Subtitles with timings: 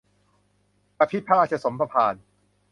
[0.97, 2.13] บพิตรพระราชสมภาร